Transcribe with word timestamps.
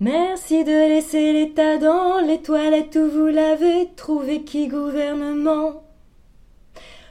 Merci 0.00 0.62
de 0.62 0.70
laisser 0.70 1.32
l'État 1.32 1.76
dans 1.76 2.20
les 2.20 2.40
toilettes 2.40 2.96
où 2.96 3.10
vous 3.10 3.26
l'avez 3.26 3.88
trouvé 3.96 4.42
qui 4.42 4.68
gouvernement. 4.68 5.82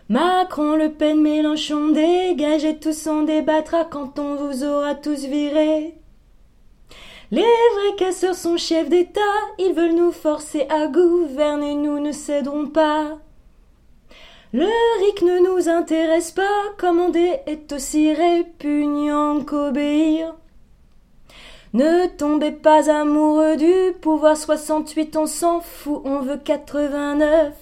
Macron, 0.07 0.77
Le 0.77 0.93
Pen, 0.93 1.21
Mélenchon, 1.21 1.89
dégagez 1.89 2.77
tous, 2.77 3.07
on 3.07 3.23
débattra 3.23 3.83
quand 3.83 4.19
on 4.19 4.35
vous 4.35 4.63
aura 4.63 4.95
tous 4.95 5.25
virés. 5.25 5.95
Les 7.29 7.41
vrais 7.41 7.97
casseurs 7.97 8.35
sont 8.35 8.55
chefs 8.55 8.87
d'État, 8.87 9.19
ils 9.59 9.73
veulent 9.73 9.95
nous 9.95 10.13
forcer 10.13 10.65
à 10.69 10.87
gouverner, 10.87 11.75
nous 11.75 11.99
ne 11.99 12.13
céderons 12.13 12.67
pas. 12.67 13.17
Le 14.53 14.63
RIC 15.01 15.23
ne 15.23 15.39
nous 15.39 15.67
intéresse 15.67 16.31
pas, 16.31 16.73
commander 16.77 17.33
est 17.47 17.69
aussi 17.73 18.13
répugnant 18.13 19.41
qu'obéir. 19.41 20.35
Ne 21.73 22.07
tombez 22.07 22.51
pas 22.51 22.89
amoureux 22.89 23.57
du 23.57 23.93
pouvoir 24.01 24.37
68, 24.37 25.17
on 25.17 25.25
s'en 25.25 25.59
fout, 25.59 26.01
on 26.05 26.19
veut 26.19 26.37
89. 26.37 27.53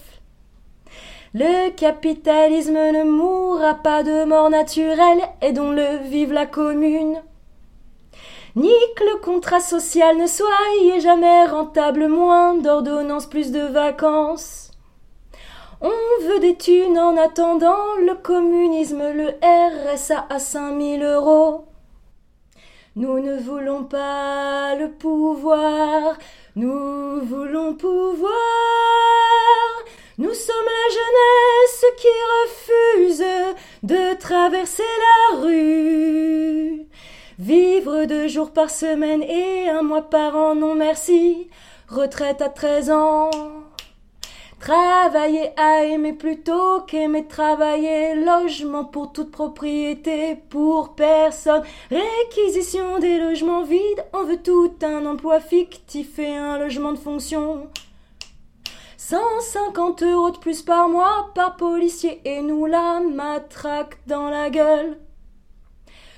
Le 1.34 1.70
capitalisme 1.72 2.74
ne 2.74 3.04
mourra 3.04 3.74
pas 3.74 4.04
de 4.04 4.26
mort 4.26 4.50
naturelle, 4.50 5.22
aidons-le, 5.42 5.98
vive 6.08 6.32
la 6.32 6.46
commune. 6.46 7.22
Ni 8.56 8.72
que 8.96 9.04
le 9.04 9.20
contrat 9.22 9.60
social 9.60 10.18
ne 10.18 10.28
soit 10.28 11.00
jamais 11.00 11.46
rentable, 11.46 12.08
moins 12.08 12.54
d'ordonnances, 12.54 13.26
plus 13.26 13.52
de 13.52 13.60
vacances. 13.60 14.72
On 15.82 15.90
veut 16.28 16.40
des 16.40 16.56
thunes 16.56 16.98
en 16.98 17.18
attendant 17.18 17.96
le 18.00 18.16
communisme, 18.16 19.04
le 19.12 19.34
RSA 19.94 20.28
à 20.30 20.40
5000 20.40 21.04
euros. 21.04 21.66
Nous 22.98 23.20
ne 23.20 23.36
voulons 23.36 23.84
pas 23.84 24.74
le 24.76 24.90
pouvoir, 24.90 26.18
nous 26.56 27.20
voulons 27.26 27.74
pouvoir. 27.74 28.32
Nous 30.18 30.34
sommes 30.34 30.56
la 30.66 30.94
jeunesse 30.94 31.86
qui 31.98 32.08
refuse 32.40 33.26
de 33.84 34.18
traverser 34.18 34.84
la 35.32 35.42
rue. 35.42 36.86
Vivre 37.38 38.06
deux 38.06 38.30
jours 38.30 38.52
par 38.52 38.70
semaine 38.70 39.24
et 39.24 39.68
un 39.68 39.82
mois 39.82 40.10
par 40.10 40.38
an, 40.38 40.56
non 40.56 40.74
merci. 40.74 41.50
Retraite 41.90 42.42
à 42.42 42.48
13 42.48 42.92
ans. 42.92 43.30
Travailler 44.66 45.52
à 45.60 45.84
aimer 45.84 46.14
plutôt 46.14 46.82
qu'aimer 46.88 47.28
travailler. 47.28 48.16
Logement 48.16 48.84
pour 48.84 49.14
toute 49.14 49.30
propriété, 49.30 50.38
pour 50.50 50.96
personne. 50.96 51.62
Réquisition 51.92 52.98
des 52.98 53.20
logements 53.20 53.62
vides. 53.62 54.04
On 54.12 54.24
veut 54.24 54.42
tout 54.42 54.74
un 54.82 55.06
emploi 55.06 55.40
fictif 55.40 56.18
et 56.18 56.36
un 56.36 56.58
logement 56.58 56.94
de 56.94 56.98
fonction. 56.98 57.70
150 58.98 60.02
euros 60.02 60.32
de 60.32 60.40
plus 60.40 60.64
par 60.64 60.90
mois 60.90 61.30
par 61.36 61.58
policier 61.58 62.20
et 62.26 62.42
nous 62.42 62.66
la 62.66 63.02
matraque 63.02 64.00
dans 64.08 64.32
la 64.32 64.50
gueule. 64.50 64.98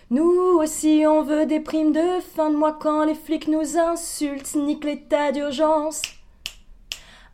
Nous 0.10 0.56
aussi 0.58 1.04
on 1.06 1.22
veut 1.22 1.48
des 1.48 1.60
primes 1.60 1.92
de 1.92 2.22
fin 2.34 2.50
de 2.50 2.56
mois 2.56 2.78
quand 2.80 3.04
les 3.04 3.14
flics 3.14 3.50
nous 3.50 3.78
insultent, 3.78 4.56
nique 4.56 4.86
l'état 4.86 5.34
d'urgence. 5.34 6.02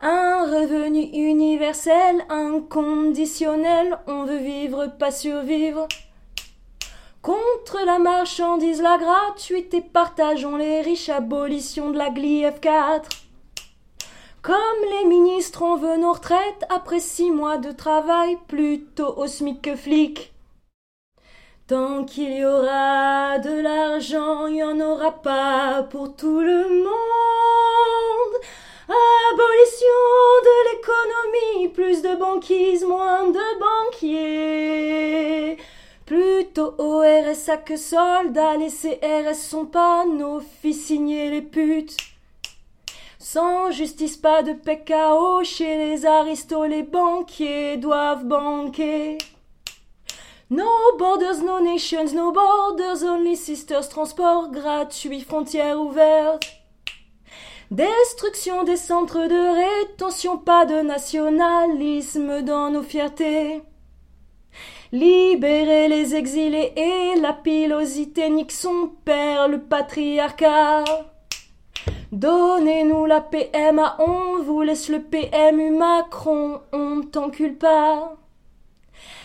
Un 0.06 0.44
revenu 0.44 1.00
universel, 1.14 2.26
inconditionnel, 2.28 3.98
on 4.06 4.24
veut 4.24 4.36
vivre, 4.36 4.88
pas 4.98 5.10
survivre. 5.10 5.88
Contre 7.22 7.78
la 7.86 7.98
marchandise, 7.98 8.82
la 8.82 8.98
gratuité, 8.98 9.80
partageons 9.80 10.58
les 10.58 10.82
riches, 10.82 11.08
abolition 11.08 11.90
de 11.90 11.96
la 11.96 12.10
f 12.10 12.60
4 12.60 13.08
Comme 14.42 14.58
les 14.90 15.08
ministres, 15.08 15.62
on 15.62 15.76
veut 15.76 15.96
nos 15.96 16.12
retraites 16.12 16.66
après 16.68 17.00
six 17.00 17.30
mois 17.30 17.56
de 17.56 17.72
travail, 17.72 18.36
plutôt 18.46 19.16
au 19.16 19.26
SMIC 19.26 19.62
que 19.62 19.74
flic. 19.74 20.34
Tant 21.66 22.04
qu'il 22.04 22.36
y 22.36 22.44
aura 22.44 23.38
de 23.38 23.58
l'argent, 23.58 24.48
il 24.48 24.56
n'y 24.56 24.62
en 24.62 24.78
aura 24.80 25.12
pas 25.12 25.82
pour 25.84 26.14
tout 26.14 26.40
le 26.40 26.84
monde. 26.84 27.23
Plus 31.68 32.02
de 32.02 32.14
banquise, 32.16 32.84
moins 32.84 33.28
de 33.28 33.40
banquiers. 33.92 35.56
Plutôt 36.06 36.74
au 36.78 37.00
RSA 37.00 37.56
que 37.58 37.76
soldats, 37.76 38.56
les 38.56 38.70
CRS 38.70 39.36
sont 39.36 39.66
pas 39.66 40.04
nos 40.04 40.40
fils 40.40 40.86
signés 40.86 41.30
les 41.30 41.42
putes. 41.42 41.96
Sans 43.18 43.70
justice, 43.70 44.16
pas 44.18 44.42
de 44.42 44.52
PKO, 44.52 45.44
chez 45.44 45.78
les 45.78 46.04
aristos, 46.04 46.68
les 46.68 46.82
banquiers 46.82 47.78
doivent 47.78 48.26
banquer. 48.26 49.18
No 50.50 50.68
borders, 50.98 51.42
no 51.42 51.60
nations, 51.60 52.12
no 52.12 52.32
borders, 52.32 53.02
only 53.02 53.34
sisters, 53.34 53.88
transport 53.88 54.50
gratuit, 54.50 55.22
frontières 55.22 55.80
ouvertes. 55.80 56.63
Destruction 57.74 58.62
des 58.62 58.76
centres 58.76 59.26
de 59.26 59.80
rétention, 59.82 60.38
pas 60.38 60.64
de 60.64 60.82
nationalisme 60.82 62.42
dans 62.42 62.70
nos 62.70 62.84
fiertés. 62.84 63.62
Libérer 64.92 65.88
les 65.88 66.14
exilés 66.14 66.72
et 66.76 67.20
la 67.20 67.32
pilosité 67.32 68.30
nique 68.30 68.52
son 68.52 68.92
père, 69.04 69.48
le 69.48 69.60
patriarcat. 69.60 70.84
Donnez-nous 72.12 73.06
la 73.06 73.20
PMA, 73.20 73.96
on 73.98 74.40
vous 74.40 74.62
laisse 74.62 74.88
le 74.88 75.00
PMU 75.00 75.76
Macron, 75.76 76.60
on 76.72 77.00
t'encule 77.00 77.56
pas. 77.56 78.14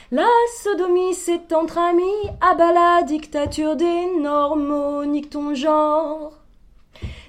La 0.10 0.26
sodomie 0.64 1.14
c'est 1.14 1.54
entre 1.54 1.78
amis, 1.78 2.31
abat 2.42 2.74
la 2.74 3.04
dictature 3.04 3.76
des 3.76 4.08
normaux, 4.20 5.06
nique 5.06 5.30
ton 5.30 5.54
genre. 5.54 6.40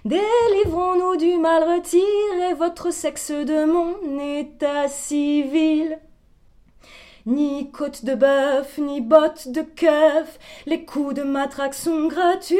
Délivrons-nous 0.06 1.16
du 1.16 1.36
mal, 1.36 1.62
retirez 1.62 2.54
votre 2.56 2.90
sexe 2.90 3.30
de 3.30 3.66
mon 3.66 4.18
état 4.18 4.88
civil. 4.88 5.98
Ni 7.26 7.70
côte 7.70 8.06
de 8.06 8.14
bœuf, 8.14 8.78
ni 8.78 9.02
bottes 9.02 9.48
de 9.48 9.60
keuf, 9.60 10.38
les 10.64 10.86
coups 10.86 11.12
de 11.12 11.22
matraque 11.22 11.74
sont 11.74 12.06
gratuits. 12.06 12.56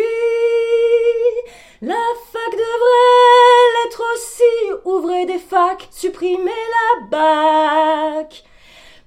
La 1.80 1.94
fac 2.30 2.52
devrait 2.52 3.84
l'être 3.84 4.02
aussi, 4.14 4.80
ouvrez 4.84 5.24
des 5.24 5.38
facs, 5.38 5.88
supprimez 5.90 6.44
la 6.44 7.06
bac. 7.06 8.44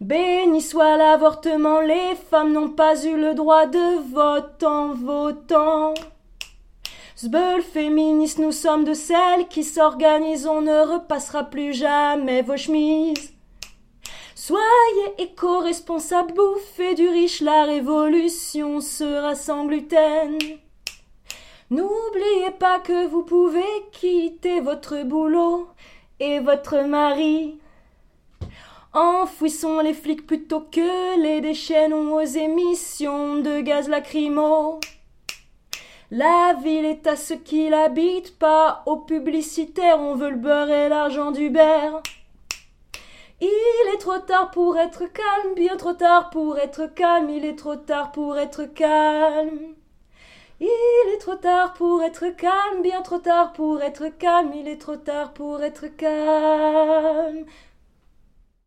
Béni 0.02 0.62
soit 0.62 0.98
l'avortement, 0.98 1.82
les 1.82 2.16
femmes 2.32 2.52
n'ont 2.52 2.70
pas 2.70 3.06
eu 3.06 3.16
le 3.16 3.36
droit 3.36 3.68
de 3.68 4.12
vote 4.12 4.64
en 4.64 4.96
votant. 4.96 5.94
Sbeul 7.16 7.62
féministe, 7.62 8.40
nous 8.40 8.52
sommes 8.52 8.86
de 8.86 8.96
celles 8.96 9.48
qui 9.48 9.64
s'organisent, 9.64 10.48
on 10.48 10.62
ne 10.62 10.94
repassera 10.94 11.44
plus 11.44 11.72
jamais 11.72 12.42
vos 12.42 12.58
chemises. 12.58 13.34
Soyez 14.34 15.14
éco-responsables, 15.20 16.34
bouffez 16.34 16.96
du 16.96 17.08
riche, 17.08 17.42
la 17.42 17.66
révolution 17.66 18.82
sera 18.82 19.36
sans 19.36 19.66
gluten. 19.66 20.40
N'oubliez 21.70 22.52
pas 22.60 22.80
que 22.80 23.06
vous 23.06 23.24
pouvez 23.24 23.62
quitter 23.92 24.60
votre 24.60 25.04
boulot 25.04 25.68
et 26.20 26.40
votre 26.40 26.82
mari. 26.82 27.60
Enfouissons 28.92 29.82
les 29.82 29.94
flics 29.94 30.26
plutôt 30.26 30.62
que 30.62 31.22
les 31.22 31.42
déchaînons 31.42 32.16
aux 32.16 32.22
émissions 32.22 33.38
de 33.38 33.62
gaz 33.62 33.88
lacrymo. 33.88 34.80
La 36.16 36.54
ville 36.54 36.86
est 36.86 37.08
à 37.08 37.16
ceux 37.16 37.38
qui 37.38 37.70
l'habitent, 37.70 38.38
pas 38.38 38.84
aux 38.86 38.98
publicitaires, 38.98 40.00
on 40.00 40.14
veut 40.14 40.30
le 40.30 40.36
beurre 40.36 40.70
et 40.70 40.88
l'argent 40.88 41.32
du 41.32 41.50
beurre. 41.50 42.04
Il 43.42 43.92
est 43.96 43.98
trop 43.98 44.20
tard 44.20 44.52
pour 44.52 44.78
être 44.78 45.06
calme, 45.12 45.56
bien 45.56 45.76
trop 45.76 45.94
tard 45.94 46.30
pour 46.30 46.60
être 46.60 46.86
calme, 46.86 47.32
il 47.32 47.44
est 47.44 47.56
trop 47.58 47.78
tard 47.78 48.12
pour 48.12 48.38
être 48.38 48.66
calme. 48.66 49.74
Il 50.60 51.14
est 51.16 51.18
trop 51.18 51.34
tard 51.34 51.74
pour 51.74 52.04
être 52.04 52.28
calme, 52.28 52.84
bien 52.84 53.02
trop 53.02 53.18
tard 53.18 53.52
pour 53.54 53.82
être 53.82 54.10
calme, 54.10 54.54
il 54.54 54.68
est 54.68 54.80
trop 54.80 54.98
tard 54.98 55.34
pour 55.34 55.64
être 55.64 55.88
calme. 55.88 57.46